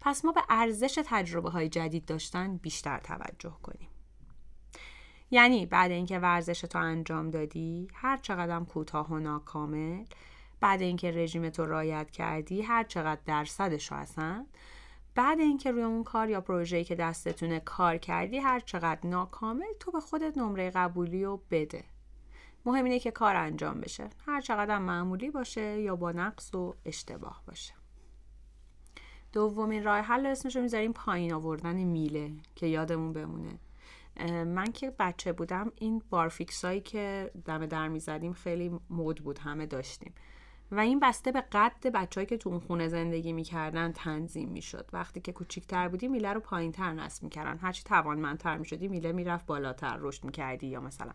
[0.00, 3.88] پس ما به ارزش تجربه های جدید داشتن بیشتر توجه کنیم.
[5.30, 10.04] یعنی بعد اینکه ورزش تو انجام دادی هر چقدر کوتاه و ناکامل
[10.60, 14.46] بعد اینکه رژیم تو رایت کردی هر چقدر درصدش هستن
[15.14, 19.90] بعد اینکه روی اون کار یا پروژه‌ای که دستتونه کار کردی هر چقدر ناکامل تو
[19.90, 21.84] به خودت نمره قبولی رو بده.
[22.66, 24.10] مهم اینه که کار انجام بشه.
[24.26, 27.74] هر چقدر معمولی باشه یا با نقص و اشتباه باشه.
[29.32, 33.58] دومین راه حل اسمش رو می‌ذاریم پایین آوردن میله که یادمون بمونه.
[34.44, 39.66] من که بچه بودم این بارفیکس هایی که دم در می‌زدیم خیلی مود بود همه
[39.66, 40.14] داشتیم.
[40.76, 44.90] و این بسته به قد بچههایی که تو اون خونه زندگی می‌کردن تنظیم می‌شد.
[44.92, 47.58] وقتی که کوچیکتر بودی میله رو پایین تر نصب می‌کردن.
[47.58, 51.12] هرچی توانمندتر می‌شدی میله می‌رفت بالاتر رشد می‌کردی یا مثلا.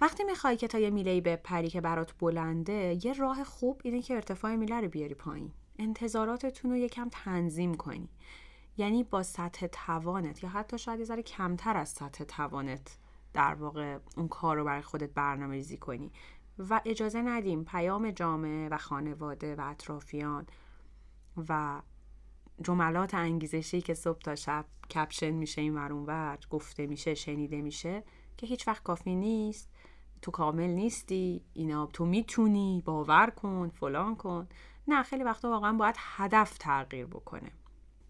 [0.00, 4.14] وقتی می‌خوای که تا یه میله بپری که برات بلنده یه راه خوب اینه که
[4.14, 5.52] ارتفاع میله رو بیاری پایین.
[5.78, 8.08] انتظاراتتون رو یکم تنظیم کنی.
[8.76, 12.98] یعنی با سطح توانت یا حتی شاید یه ذره کمتر از سطح توانت
[13.32, 16.12] در واقع اون کار رو برای خودت برنامه ریزی کنی.
[16.58, 20.46] و اجازه ندیم پیام جامعه و خانواده و اطرافیان
[21.48, 21.82] و
[22.62, 24.64] جملات انگیزشی که صبح تا شب
[24.94, 28.04] کپشن میشه این ور گفته میشه شنیده میشه
[28.36, 29.70] که هیچ وقت کافی نیست.
[30.22, 34.48] تو کامل نیستی اینا تو می‌تونی باور کن فلان کن.
[34.88, 37.50] نه خیلی وقتا واقعا باید هدف تغییر بکنه.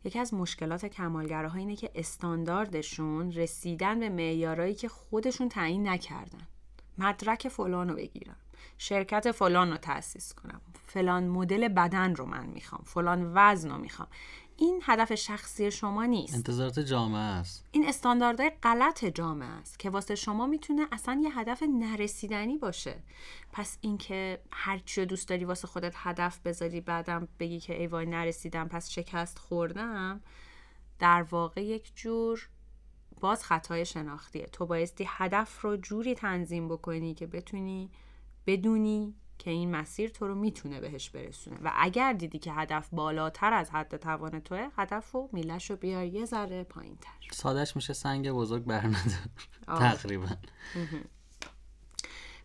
[0.04, 6.46] یکی از مشکلات کمالگراها اینه که استانداردشون رسیدن به معیارایی که خودشون تعیین نکردن.
[6.98, 8.36] مدرک فلان رو بگیرم.
[8.78, 10.60] شرکت فلان رو تأسیس کنم.
[10.86, 12.82] فلان مدل بدن رو من می‌خوام.
[12.84, 14.08] فلان وزن رو می‌خوام.
[14.56, 16.34] این هدف شخصی شما نیست.
[16.34, 17.64] انتظارات جامعه است.
[17.70, 23.02] این استانداردهای غلط جامعه است که واسه شما می‌تونه اصلا یه هدف نرسیدنی باشه.
[23.52, 28.06] پس اینکه هرچی رو دوست داری واسه خودت هدف بذاری بعدم بگی که ای وای
[28.06, 30.20] نرسیدم پس شکست خوردم
[30.98, 32.48] در واقع یک جور
[33.20, 34.46] باز خطای شناختیه.
[34.46, 37.90] تو بایستی هدف رو جوری تنظیم بکنی که بتونی
[38.46, 41.58] بدونی که این مسیر تو رو می‌تونه بهش برسونه.
[41.62, 46.04] و اگر دیدی که هدف بالاتر از حد توان توه هدف رو میلش رو بیار
[46.04, 49.02] یه ذره پایین تر سادش میشه سنگ بزرگ برندار
[49.66, 50.28] تقریبا.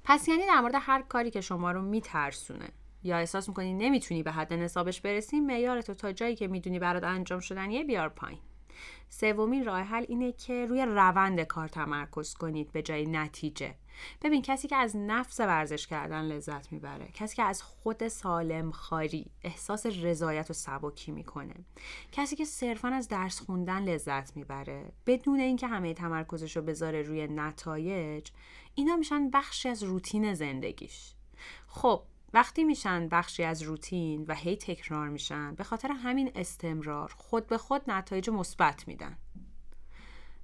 [0.03, 2.69] پس یعنی در مورد هر کاری که شما رو میترسونه
[3.03, 7.03] یا احساس می‌کنی نمی‌تونی به حد نصابش برسی معیار تو تا جایی که می‌دونی برات
[7.03, 8.39] انجام شدن یه بیار پایین.
[9.09, 13.75] سومین راه حل اینه که روی روند کار تمرکز کنید به جای نتیجه.
[14.21, 19.31] ببین کسی که از نفس ورزش کردن لذت می‌بره کسی که از خود سالم خاری
[19.43, 21.53] احساس رضایت و سبکی می‌کنه
[22.11, 27.27] کسی که صرفا از درس خوندن لذت می‌بره بدون اینکه همه تمرکزش رو بذاره روی
[27.27, 28.27] نتایج
[28.75, 31.13] اینا میشن بخشی از روتین زندگیش.
[31.67, 37.47] خب وقتی میشن بخشی از روتین و هی تکرار میشن به خاطر همین استمرار خود
[37.47, 39.17] به خود نتایج مثبت میدن.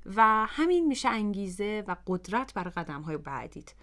[0.05, 3.73] و همین میشه انگیزه و قدرت برای قدم های بعدیت.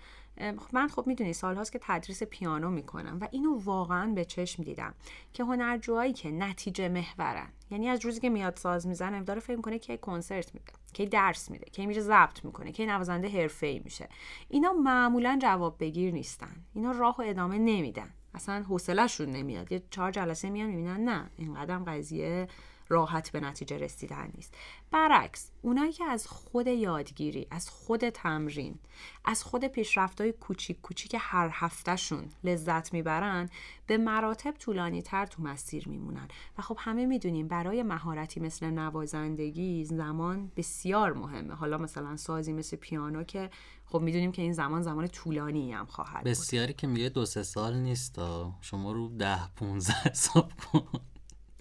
[0.73, 4.95] من خب می‌دونی سالهاست که تدریس پیانو می‌کنم و اینو واقعا به چشم دیدم
[5.33, 7.49] که هنرجوهایی که نتیجه محورن.
[7.71, 11.51] یعنی از روزی که میاد ساز می‌زنه داره فکر می‌کنه که کنسرت میده که درس
[11.51, 14.09] میده که میره ضبط می‌کنه که نوازنده حرفه‌ای میشه.
[14.49, 16.65] اینا معمولا جواب بگیر نیستن.
[16.75, 18.11] اینا راه و ادامه نمیدن.
[18.35, 19.73] اصلا حوصلهشون نمیاد.
[19.73, 22.49] یه چهار جلسه میان می‌بینن نه این قدم قضیه
[22.89, 24.55] راحت به نتیجه رسیدن نیست.
[24.91, 28.79] برعکس اونایی که از خود یادگیری از خود تمرین
[29.25, 33.49] از خود پیشرفتهای کوچیک کوچیک هر هفتهشون لذت می‌برن
[33.87, 36.29] به مراتب طولانی تر تو مسیر میمونن.
[36.59, 41.55] و خب همه می‌دونیم برای مهارتی مثل نوازندگی زمان بسیار مهمه.
[41.55, 43.51] حالا مثلا سازی مثل پیانو که
[43.87, 47.77] خب می‌دونیم که این زمان زمان طولانی هم خواهد بسیاری که میگه دو سه سال
[47.77, 48.19] نیست
[48.61, 51.01] شما رو ده پونزه حساب کن.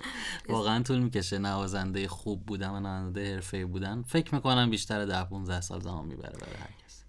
[0.50, 4.02] واقعا طول می‌کشه نوازنده خوب بودن و نوازنده حرفه بودن.
[4.02, 7.04] فکر می‌کنم بیشتر ده 15 سال زمان می‌بره برای هر کسی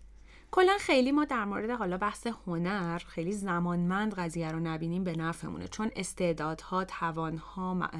[0.51, 5.69] کلا خیلی ما در مورد حالا بحث هنر خیلی زمانمند قضیه رو نبینیم به نفعمونه.
[5.69, 7.91] چون استعدادها توانها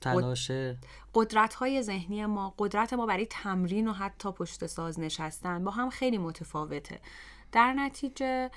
[0.00, 0.78] تلاشه
[1.14, 5.90] قدرت های ذهنی ما قدرت ما برای تمرین و حتی پشت ساز نشستن با هم
[5.90, 7.00] خیلی متفاوته.
[7.52, 8.50] در نتیجه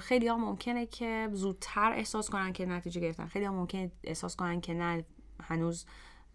[0.00, 3.26] خیلی ها ممکنه که زودتر احساس کنن که نتیجه گرفتن.
[3.26, 5.04] خیلی ها ممکنه احساس کنن که نه
[5.42, 5.86] هنوز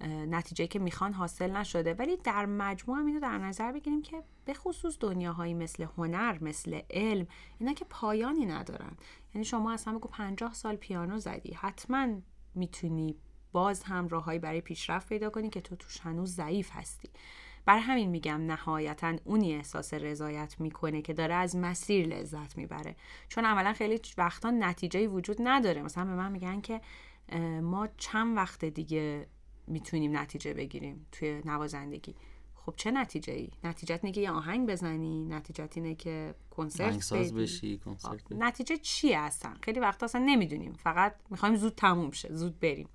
[0.02, 1.94] نتیجه که می‌خوان حاصل نشده.
[1.94, 6.82] ولی در مجموع هم اینو در نظر بگیریم که به خصوص دنیاهایی مثل هنر مثل
[6.90, 7.28] علم
[7.60, 8.98] اینا که پایانی ندارن.
[9.34, 11.54] یعنی شما اصلا بگو پنجاه سال پیانو زدی.
[11.54, 12.08] حتما
[12.56, 13.16] می‌تونی
[13.52, 17.10] باز هم راههایی برای پیشرفت پیدا کنی که تو توش هنوز ضعیف هستی.
[17.66, 22.96] بر همین میگم نهایتا اونی احساس رضایت می‌کنه که داره از مسیر لذت می‌بره.
[23.30, 25.82] چون اولا خیلی وقتا نتیجه وجود نداره.
[25.82, 26.82] مثلا به من میگن که
[27.62, 29.28] ما چند وقت دیگه
[29.68, 32.16] می‌تونیم نتیجه بگیریم توی نوازندگی؟
[32.56, 37.78] خب چه نتیجه ای؟ نتیجت اینه که یه آهنگ بزنی نتیجت اینه که کنسرت بشی
[37.78, 40.74] کنسرت نتیجه چیه اصلا؟ خیلی وقتا اصلا نمی‌دونیم.
[40.74, 42.90] فقط می‌خوایم زود تموم شه زود بریم.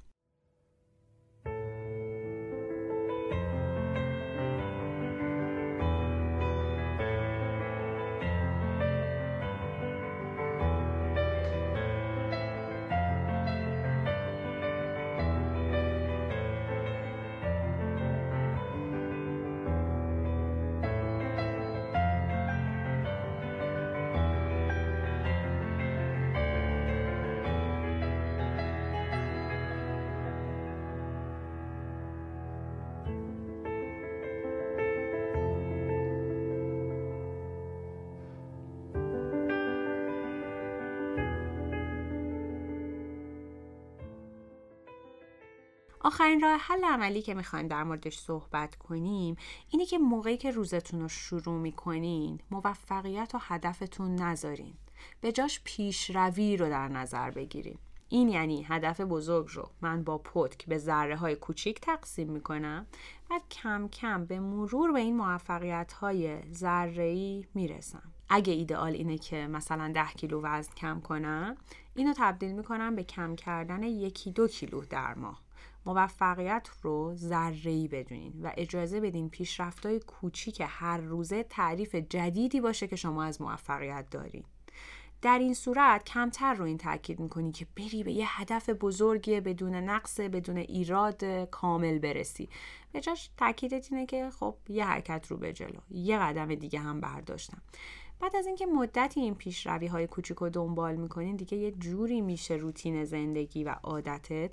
[46.19, 49.37] آخرین راه حل عملی که می‌خوایم در موردش صحبت کنیم
[49.71, 54.75] اینه که موقعی که روزتون رو شروع می‌کنین موفقیت و هدفتون نذارین.
[55.21, 57.79] به جاش پیشروی رو در نظر بگیرین.
[58.09, 62.87] این یعنی هدف بزرگ رو من با پتک به ذره های کوچیک تقسیم می‌کنم
[63.31, 68.13] و کم کم به مرور به این موفقیت های ذره می‌رسم.
[68.29, 71.57] اگه ایدئال اینه که مثلا ده کیلو وزن کم کنم
[71.95, 75.48] اینو تبدیل می‌کنم به کم کردن یکی دو کیلو در ماه.
[75.87, 82.97] موفقیت رو ذره‌ای بدونین و اجازه بدین پیشرفت‌های کوچیک هر روزه تعریف جدیدی باشه که
[82.97, 84.45] شما از موفقیت دارین.
[85.23, 89.75] در این صورت کمتر رو این تاکید می‌کنی که بری به یه هدف بزرگی بدون
[89.75, 92.49] نقص بدون ایراد کامل برسی.
[92.93, 95.81] به جاش تاکیدت اینه که خب یه حرکت رو به جلو.
[95.91, 97.63] یه قدم دیگه هم برداشتم.
[98.21, 102.55] بعد از اینکه مدتی این پیشروی های کوچیک رو دنبال می‌کنین دیگه یه جوری میشه
[102.55, 104.51] روتین زندگی و عادتت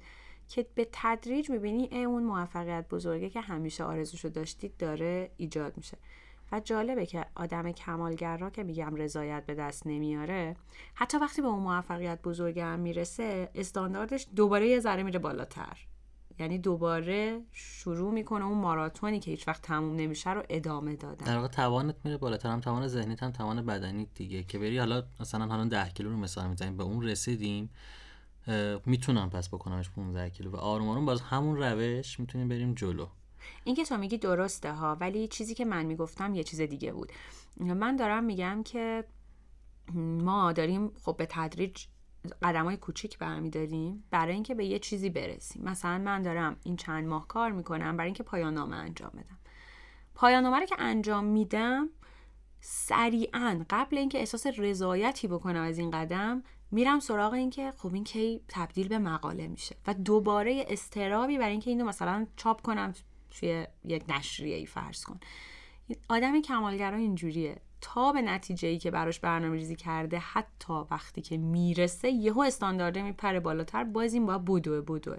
[0.47, 5.97] که به تدریج می‌بینی اون موفقیت بزرگه که همیشه آرزوشو داشتید داره ایجاد میشه.
[6.51, 10.55] و جالبه که آدم کمالگر که میگم رضایت به دست نمیاره
[10.93, 15.77] حتی وقتی به اون موفقیت بزرگ هم می‌رسه استانداردش دوباره یه ذره میره بالاتر.
[16.39, 21.25] یعنی دوباره شروع می‌کنه اون ماراتونی که هیچ وقت تموم نمیشه رو ادامه دادن.
[21.25, 24.43] در واقع توانت میره بالاتر هم توان ذهنیت هم توان بدنیت دیگه.
[24.43, 27.69] که بری حالا مثلا حالا 10 کیلو رو مثال می‌زنیم به اون رسیدیم.
[28.85, 30.51] می‌تونم پس بکنمش 15 کیلو.
[30.51, 33.07] و آروم آروم باز همون روش می‌تونیم بریم جلو.
[33.63, 37.11] این که تو میگی درسته ها ولی چیزی که من می‌گفتم یه چیز دیگه بود.
[37.57, 39.05] من دارم میگم که
[39.93, 41.85] ما داریم خب به تدریج
[42.41, 45.63] قدم های کوچیک برمیداریم برای اینکه به یه چیزی برسیم.
[45.63, 49.37] مثلا من دارم این چند ماه کار می‌کنم برای اینکه پایان نامه انجام بدم.
[50.15, 51.89] پایان نامه رو که انجام میدم
[52.61, 56.43] سریعا قبل اینکه احساس رضایتی بکنم از این قدم
[56.75, 61.69] میرم سراغ اینکه خب این کی تبدیل به مقاله میشه و دوباره استرابی برای اینکه
[61.69, 62.93] اینو مثلا چاپ کنم
[63.31, 65.19] توی یک نشریه ای فرض کن.
[66.09, 67.61] آدم کمالگرا اینجوریه.
[67.81, 73.01] تا به نتیجه ای که براش برنامه ریزی کرده حتی وقتی که می‌رسه یهو استاندارده
[73.01, 73.83] میپره بالاتر.
[73.83, 75.17] باز این باید بدوه بدوه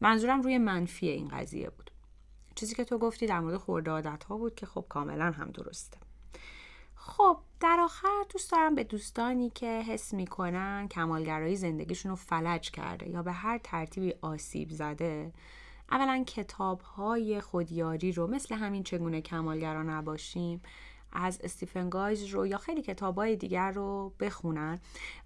[0.00, 1.90] منظورم روی منفی این قضیه بود.
[2.54, 6.01] چیزی که تو گفتی در مورد خورده عادت ها بود که خب کاملا هم درسته.
[7.04, 13.10] خب در آخر دوست دارم به دوستانی که حس می‌کنن کمالگرایی زندگیشون رو فلج کرده
[13.10, 15.32] یا به هر ترتیبی آسیب زده
[15.90, 20.62] اولا کتاب های خودیاری رو مثل همین چگونه کمالگرا نباشیم
[21.12, 24.80] از استیفن گایز رو یا خیلی کتاب های دیگر رو بخونن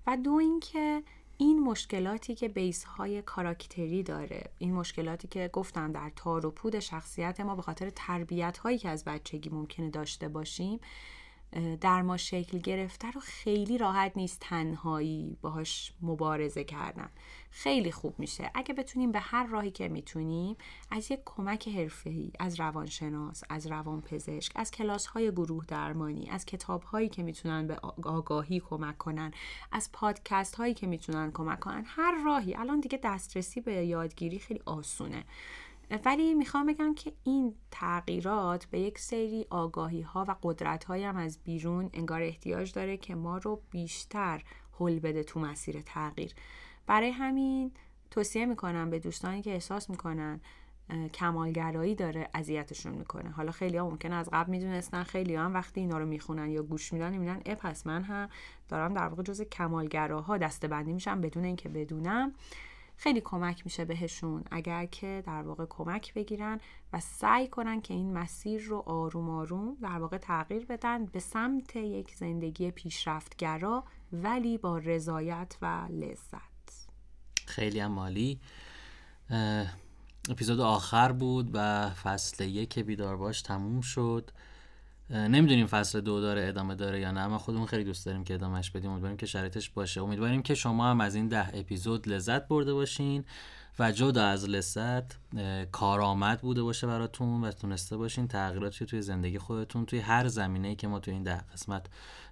[0.07, 1.03] و دو اینکه
[1.37, 6.79] این مشکلاتی که بیس های کاراکتری داره این مشکلاتی که گفتم در تار و پود
[6.79, 10.81] شخصیت ما به خاطر تربیت هایی که از بچگی ممکنه داشته باشیم
[11.81, 17.11] در ما شکل گرفته رو خیلی راحت نیست تنهایی باهاش مبارزه کردن.
[17.51, 18.51] خیلی خوب میشه.
[18.55, 20.57] اگه بتونیم به هر راهی که می‌تونیم
[20.91, 26.83] از یک کمک حرفه‌ای از روانشناس از روانپزشک از کلاس های گروه درمانی از کتاب
[26.83, 29.31] هایی که می‌تونن به آگاهی کمک کنن
[29.73, 32.55] از پادکست هایی که می‌تونن کمک کنن هر راهی.
[32.55, 35.25] الان دیگه دسترسی به یادگیری خیلی آسونه.
[36.05, 41.39] ولی می‌خوام بگم که این تغییرات به یک سری آگاهی ها و قدرت های از
[41.45, 44.43] بیرون انگار احتیاج داره که ما رو بیشتر
[44.81, 46.35] حل بده تو مسیر تغییر.
[46.87, 47.73] برای همین
[48.11, 50.41] توصیه می‌کنم به دوستانی که احساس می‌کنن
[51.15, 53.31] کمالگرایی داره اذیتشون می‌کنه.
[53.31, 56.93] حالا خیلی ها ممکنه از قبل می‌دونستن خیلی هم وقتی اینا رو می‌خونن یا گوش
[56.93, 58.29] میدن می‌بینن اه پس من هم
[58.69, 62.33] دارم در واقع جز کمالگراها دسته بندی میشم بدون اینکه بدونم.
[62.97, 66.61] خیلی کمک میشه بهشون اگر که در واقع کمک بگیرن
[66.93, 71.77] و سعی کنن که این مسیر رو آروم آروم در واقع تغییر بدن به سمت
[71.77, 76.87] یک زندگی پیشرفتگرا ولی با رضایت و لذت.
[77.47, 77.99] خیلی هم
[80.29, 84.31] اپیزود آخر بود و فصل یک بیدار باش تموم شد.
[85.11, 88.71] نمی‌دونیم فصل دو داره ادامه داره یا نه اما خودمون خیلی دوست داریم که ادامهش
[88.71, 88.91] بدیم.
[88.91, 90.03] امیدواریم که شرایطش باشه.
[90.03, 93.25] امیدواریم که شما هم از این ده اپیزود لذت برده باشین
[93.79, 95.17] و جدا از لذت
[95.73, 100.89] کارآمد بوده باشه براتون و تونسته باشین تغییراتی توی زندگی خودتون توی هر زمینه‌ای که
[100.89, 101.87] ما توی این ده قسمت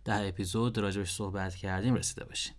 [0.04, 2.54] ده اپیزود راجبش صحبت کردیم رسیده باشین.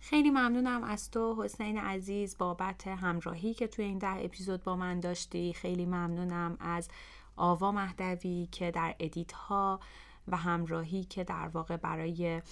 [0.00, 5.00] خیلی ممنونم از تو حسین عزیز بابت همراهی که توی این ده اپیزود با من
[5.00, 5.52] داشتی.
[5.52, 6.88] خیلی ممنونم از
[7.36, 9.80] آوا مهدوی که در ادیت ها
[10.28, 12.42] و همراهی که در واقع برای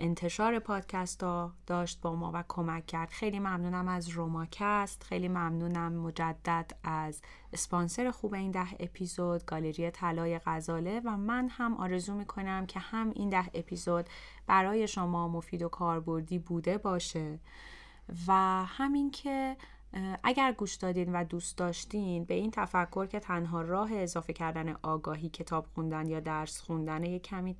[0.00, 3.10] انتشار پادکست ها داشت با ما و کمک کرد.
[3.10, 5.02] خیلی ممنونم از روماکست.
[5.02, 7.22] خیلی ممنونم مجدد از
[7.52, 11.00] اسپانسر خوب این ده اپیزود گالری طلای غزاله.
[11.04, 14.06] و من هم آرزو می‌کنم که هم این ده اپیزود
[14.46, 17.38] برای شما مفید و کاربردی بوده باشه.
[18.26, 18.32] و
[18.66, 19.56] همین که
[20.22, 25.28] اگر گوش دادین و دوست داشتین به این تفکر که تنها راه اضافه کردن آگاهی
[25.28, 27.56] کتاب خوندن یا درس خوندن یک کمی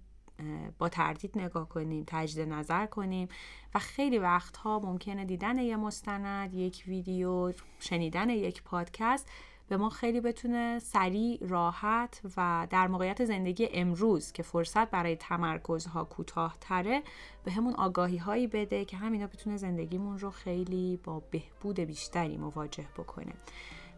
[0.78, 3.28] با تردید نگاه کنیم تجدید نظر کنیم
[3.74, 9.28] و خیلی وقتها ممکنه دیدن یه مستند یک ویدیو شنیدن یک پادکست
[9.69, 16.05] به ما خیلی بتونه سریع راحت و در موقعیت زندگی امروز که فرصت برای تمرکزها
[16.05, 17.03] کوتاه تره
[17.45, 22.87] به همون آگاهی هایی بده که همینا بتونه زندگیمون رو خیلی با بهبود بیشتری مواجه
[22.99, 23.33] بکنه.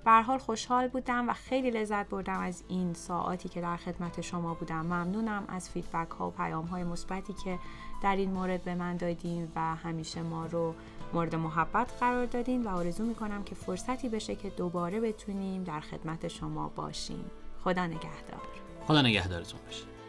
[0.04, 4.54] به حال خوشحال بودم و خیلی لذت بردم از این ساعاتی که در خدمت شما
[4.54, 4.86] بودم.
[4.86, 7.58] ممنونم از فیدبک ها و پیام های مثبتی که
[8.02, 10.74] در این مورد به من دادین و همیشه ما رو
[11.14, 16.28] مورد محبت قرار دادین و آرزو می‌کنم که فرصتی بشه که دوباره بتونیم در خدمت
[16.28, 17.24] شما باشیم.
[17.64, 18.40] خدا نگهدار.
[18.86, 19.99] خدا نگهدارتون باشه.